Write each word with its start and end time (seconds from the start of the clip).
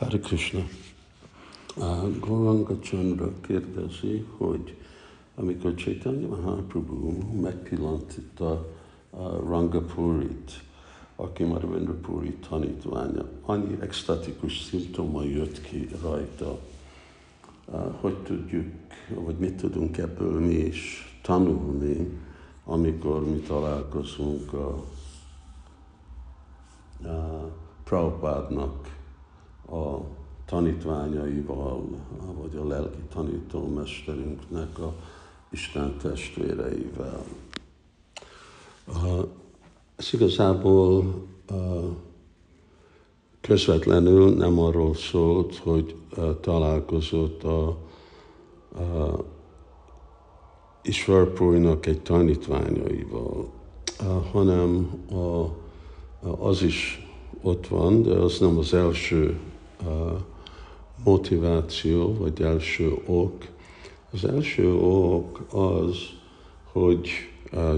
Hare 0.00 0.18
Krishna. 0.18 0.64
Uh, 1.76 2.18
Gauranga 2.20 2.78
Chandra 2.78 3.32
kérdezi, 3.40 4.26
hogy 4.36 4.76
amikor 5.34 5.74
Chaitanya 5.74 6.28
Mahaprabhu 6.28 7.40
megpillantotta 7.40 8.66
uh, 9.10 9.48
Rangapurit, 9.48 10.62
aki 11.16 11.44
Madhavendra 11.44 11.92
Puri 11.92 12.34
tanítványa, 12.48 13.28
annyi 13.42 13.76
extatikus 13.80 14.60
szimptoma 14.60 15.22
jött 15.22 15.60
ki 15.60 15.88
rajta, 16.02 16.58
hogy 18.00 18.16
tudjuk, 18.16 18.66
vagy 19.14 19.38
mit 19.38 19.54
tudunk 19.54 19.98
ebből 19.98 20.40
mi 20.40 20.54
is 20.54 21.18
tanulni, 21.22 22.18
amikor 22.64 23.24
mi 23.24 23.38
találkozunk 23.38 24.52
a, 24.52 24.84
a 27.08 27.50
Prabhupádnak 27.84 28.98
a 29.70 30.00
tanítványaival, 30.46 31.84
vagy 32.40 32.56
a 32.56 32.66
lelki 32.66 33.02
tanítómesterünknek 33.12 34.78
a 34.78 34.92
Isten 35.50 35.96
testvéreivel. 36.02 37.24
Ez 39.96 40.08
igazából 40.12 41.14
közvetlenül 43.40 44.34
nem 44.34 44.58
arról 44.58 44.94
szólt, 44.94 45.56
hogy 45.56 45.94
találkozott 46.40 47.42
a, 47.42 47.68
a 47.68 47.76
Isvarpúrinak 50.82 51.86
egy 51.86 52.00
tanítványaival, 52.00 53.50
hanem 54.32 54.90
a, 55.10 55.46
az 56.38 56.62
is 56.62 57.08
ott 57.42 57.66
van, 57.66 58.02
de 58.02 58.14
az 58.14 58.38
nem 58.38 58.58
az 58.58 58.74
első 58.74 59.38
motiváció, 61.04 62.14
vagy 62.14 62.42
első 62.42 62.98
ok. 63.06 63.44
Az 64.12 64.24
első 64.24 64.74
ok 64.74 65.40
az, 65.52 65.96
hogy 66.72 67.08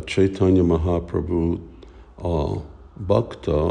Chaitanya 0.04 0.62
Mahaprabhu 0.62 1.58
a 2.22 2.60
bakta, 3.06 3.66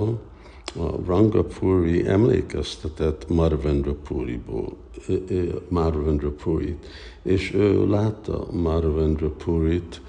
a 0.79 1.05
Rangapuri 1.05 2.07
emlékeztetett 2.07 3.29
Marvendra 3.29 3.95
Puriból, 4.07 4.73
Marvendra 5.67 6.31
Purit, 6.31 6.85
és 7.21 7.53
ő 7.53 7.87
látta 7.87 8.47
Marvendra 8.51 9.29
Purit 9.29 10.01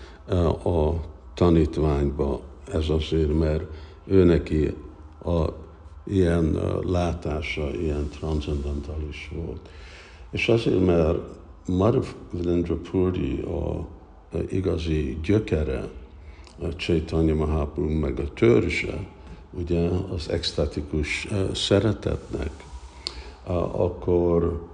a 0.64 0.90
tanítványba. 1.34 2.40
Ez 2.72 2.88
azért, 2.88 3.38
mert 3.38 3.64
ő 4.06 4.24
neki 4.24 4.74
a 5.24 5.48
ilyen 6.04 6.58
látása, 6.82 7.70
ilyen 7.74 8.08
transzendentális 8.08 9.30
volt. 9.34 9.68
És 10.30 10.48
azért, 10.48 10.84
mert 10.84 11.18
Madhavendra 11.66 12.76
Puri 12.90 13.40
a, 13.40 13.78
a 14.36 14.38
igazi 14.48 15.18
gyökere, 15.22 15.88
a 16.60 16.66
Chaitanya 16.76 17.34
Mahaprabhu 17.34 17.92
meg 17.92 18.18
a 18.18 18.32
törzse, 18.34 19.06
ugye 19.50 19.88
az 20.14 20.28
extatikus 20.28 21.28
szeretetnek, 21.54 22.50
akkor 23.72 24.66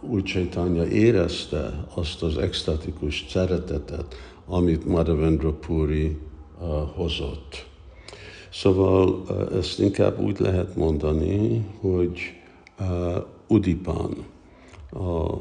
úgy 0.00 0.24
Chaitanya 0.24 0.86
érezte 0.86 1.86
azt 1.94 2.22
az 2.22 2.36
extatikus 2.36 3.26
szeretetet, 3.28 4.16
amit 4.46 4.86
Madhavendra 4.86 5.52
Puri 5.52 6.18
hozott. 6.94 7.67
Szóval 8.50 9.24
ezt 9.58 9.80
inkább 9.80 10.20
úgy 10.20 10.38
lehet 10.38 10.76
mondani, 10.76 11.66
hogy 11.80 12.18
uh, 12.80 13.24
Udipan, 13.46 14.16
a 14.90 15.36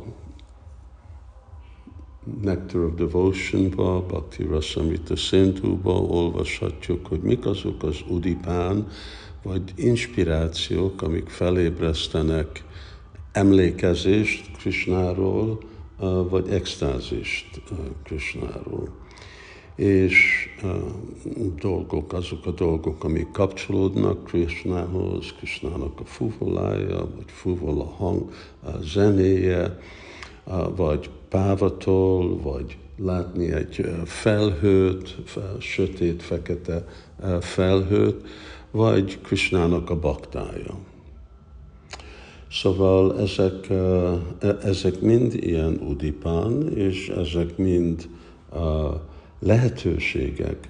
Nectar 2.42 2.84
of 2.84 2.94
Devotion-ba, 2.96 4.02
Bhakti 4.08 4.44
Rasamrita 4.44 5.16
Sindhu-ba 5.16 5.94
olvashatjuk, 5.94 7.06
hogy 7.08 7.22
mik 7.22 7.46
azok 7.46 7.84
az 7.84 7.98
Udipán, 8.08 8.88
vagy 9.44 9.62
inspirációk, 9.76 11.02
amik 11.02 11.30
felébresztenek 11.30 12.64
emlékezést 13.32 14.58
Krishnáról, 14.58 15.60
vagy 16.30 16.50
extázist 16.50 17.62
Krishnáról. 18.04 18.90
És 19.76 20.47
dolgok, 21.60 22.14
azok 22.14 22.46
a 22.46 22.52
dolgok, 22.52 23.04
amik 23.04 23.32
kapcsolódnak 23.32 24.24
Krishnához, 24.24 25.34
Krishnának 25.38 26.00
a 26.00 26.06
fuvolája, 26.06 26.98
vagy 27.16 27.26
fuvola 27.26 27.86
hang, 27.86 28.32
a 28.64 28.70
zenéje, 28.82 29.80
vagy 30.76 31.10
pávatól, 31.30 32.42
vagy 32.42 32.78
látni 32.98 33.52
egy 33.52 33.90
felhőt, 34.06 35.16
fel, 35.26 35.56
sötét, 35.60 36.24
fekete 36.24 36.88
felhőt, 37.40 38.26
vagy 38.72 39.22
Krishnának 39.22 39.90
a 39.90 40.00
baktája. 40.00 40.78
Szóval 42.52 43.20
ezek, 43.20 43.70
ezek 44.64 45.02
mind 45.02 45.34
ilyen 45.34 45.80
udipán, 45.90 46.74
és 46.76 47.10
ezek 47.10 47.58
mind 47.58 48.10
uh, 48.54 48.60
lehetőségek, 49.40 50.70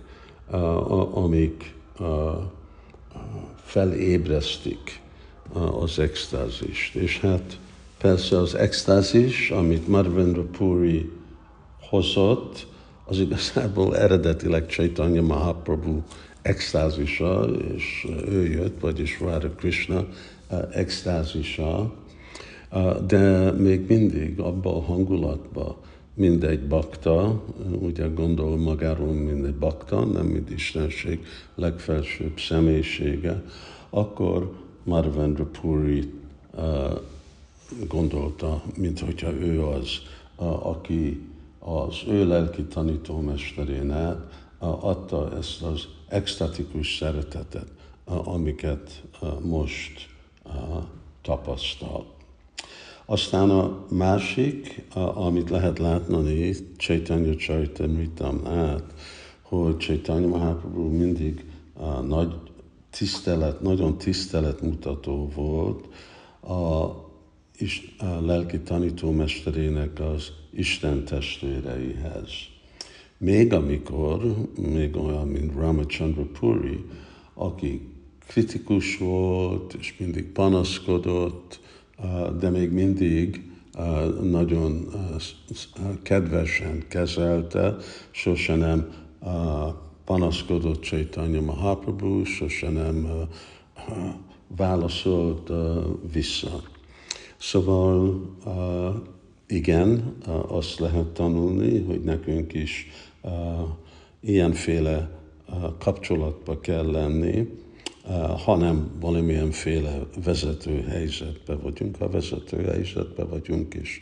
amik 1.12 1.74
felébresztik 3.64 5.02
az 5.80 6.00
extázist. 6.00 6.96
És 6.96 7.20
hát 7.20 7.60
persze 7.98 8.38
az 8.38 8.56
extázis, 8.56 9.50
amit 9.50 9.88
Marvendra 9.88 10.44
Puri 10.44 11.12
hozott, 11.90 12.68
az 13.06 13.20
igazából 13.20 13.98
eredetileg 13.98 14.68
Chaitanya 14.68 15.22
Mahaprabhu 15.22 16.02
extázisa, 16.42 17.50
és 17.76 18.08
ő 18.28 18.46
jött, 18.46 18.80
vagyis 18.80 19.20
Radha 19.20 19.50
Krishna 19.50 20.08
extázisa, 20.72 21.94
de 23.08 23.52
még 23.52 23.86
mindig 23.88 24.40
abban 24.40 24.74
a 24.74 24.82
hangulatban, 24.82 25.76
mindegy 26.18 26.68
bakta, 26.68 27.44
ugye 27.80 28.08
gondol 28.08 28.58
magáról, 28.58 29.14
mint 29.14 29.46
egy 29.46 29.56
bakta, 29.56 30.06
nem 30.06 30.26
mint 30.26 30.50
Istenség 30.50 31.26
legfelsőbb 31.56 32.40
személyisége, 32.40 33.44
akkor 33.90 34.56
Marvendra 34.84 35.46
Puri 35.46 36.14
uh, 36.54 37.00
gondolta, 37.88 38.64
mint 38.78 39.00
hogyha 39.00 39.32
ő 39.32 39.64
az, 39.64 39.90
aki 40.62 41.22
az 41.60 41.96
ő 42.08 42.28
lelki 42.28 42.64
tanítómesterén 42.64 43.92
át 43.92 44.18
adta 44.60 45.38
ezt 45.38 45.62
az 45.62 45.88
extatikus 46.08 46.98
szeretetet, 46.98 47.68
amiket 48.06 49.04
uh, 49.22 49.40
most 49.40 50.10
uh, 50.46 50.54
tapasztal. 51.22 52.17
Aztán 53.10 53.50
a 53.50 53.86
másik, 53.90 54.84
amit 55.14 55.50
lehet 55.50 55.80
látni 55.80 56.52
Chaitanya 56.78 57.34
át, 58.46 58.94
hogy 59.42 59.78
Chaitanya 59.78 60.28
Mahaprabhu 60.28 60.90
mindig 60.90 61.46
a 61.74 62.00
nagy 62.00 62.34
tisztelet, 62.90 63.62
nagyon 63.62 63.98
tiszteletmutató 63.98 65.32
volt 65.36 65.88
a, 66.42 66.92
is, 67.58 67.96
a 68.00 68.26
lelki 68.26 68.60
tanítómesterének 68.60 70.00
az 70.00 70.32
Isten 70.52 71.06
testvéreihez. 71.06 72.32
Még 73.18 73.54
amikor, 73.54 74.36
még 74.62 74.96
olyan, 74.96 75.28
mint 75.28 75.54
Ramachandra 75.54 76.26
Puri, 76.40 76.86
aki 77.34 77.82
kritikus 78.28 78.98
volt, 78.98 79.74
és 79.74 79.98
mindig 79.98 80.32
panaszkodott, 80.32 81.60
de 82.40 82.50
még 82.50 82.72
mindig 82.72 83.42
nagyon 84.22 84.88
kedvesen 86.02 86.84
kezelte, 86.88 87.76
sose 88.12 88.56
nem 88.56 88.90
panaszkodott 90.06 90.82
Chaitanya 90.82 91.42
Mahaprabhu, 91.42 92.24
sose 92.24 92.70
nem 92.70 93.08
válaszolt 94.58 95.52
vissza. 96.12 96.62
Szóval 97.38 98.22
igen, 99.48 100.16
azt 100.48 100.80
lehet 100.80 101.08
tanulni, 101.08 101.84
hogy 101.84 102.04
nekünk 102.04 102.54
is 102.54 102.88
ilyenféle 104.20 105.20
kapcsolatba 105.80 106.60
kell 106.60 106.92
lenni, 106.92 107.48
hanem 108.38 108.92
valamilyenféle 109.00 110.00
vezető 110.24 110.82
helyzetbe 110.82 111.56
vagyunk. 111.56 111.96
Ha 111.96 112.10
vezető 112.10 112.64
helyzetbe 112.64 113.24
vagyunk, 113.24 113.74
és 113.74 114.00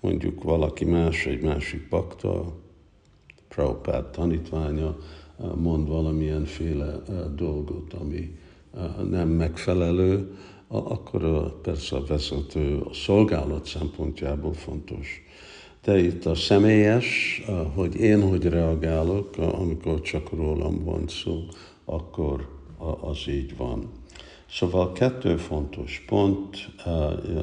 mondjuk 0.00 0.42
valaki 0.42 0.84
más, 0.84 1.26
egy 1.26 1.40
másik 1.40 1.88
bakta, 1.88 2.56
Prabhupád 3.48 4.10
tanítványa 4.10 4.96
mond 5.54 5.88
valamilyenféle 5.88 7.02
dolgot, 7.36 7.92
ami 7.92 8.36
nem 9.10 9.28
megfelelő, 9.28 10.36
akkor 10.68 11.52
persze 11.60 11.96
a 11.96 12.04
vezető 12.04 12.80
a 12.80 12.92
szolgálat 12.92 13.66
szempontjából 13.66 14.52
fontos. 14.52 15.22
De 15.82 15.98
itt 15.98 16.26
a 16.26 16.34
személyes, 16.34 17.42
hogy 17.74 17.94
én 17.94 18.28
hogy 18.28 18.44
reagálok, 18.44 19.36
amikor 19.36 20.00
csak 20.00 20.30
rólam 20.30 20.84
van 20.84 21.08
szó, 21.08 21.42
akkor 21.84 22.57
az 23.00 23.28
így 23.28 23.56
van. 23.56 23.90
Szóval 24.50 24.92
kettő 24.92 25.36
fontos 25.36 26.02
pont, 26.06 26.68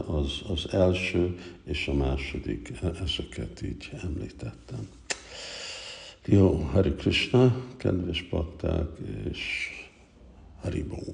az, 0.05 0.41
az 0.47 0.73
első 0.73 1.39
és 1.65 1.87
a 1.87 1.93
második, 1.93 2.73
ezeket 3.03 3.61
így 3.61 3.89
említettem. 4.03 4.89
Jó, 6.25 6.69
Hari 6.71 6.93
Krishna, 6.93 7.65
kedves 7.77 8.21
pakták, 8.21 8.87
és 9.29 9.69
Haribó. 10.61 11.13